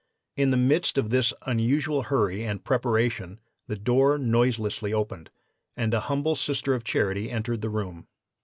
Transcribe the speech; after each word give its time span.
"In 0.35 0.49
the 0.49 0.57
midst 0.57 0.97
of 0.97 1.11
this 1.11 1.31
unusual 1.45 2.01
hurry 2.01 2.43
and 2.43 2.63
preparation 2.63 3.39
the 3.67 3.75
door 3.77 4.17
noiselessly 4.17 4.91
opened, 4.91 5.29
and 5.77 5.93
a 5.93 5.99
humble 6.09 6.35
Sister 6.35 6.73
of 6.73 6.83
Charity 6.83 7.29
entered 7.29 7.61
the 7.61 7.69
room. 7.69 8.07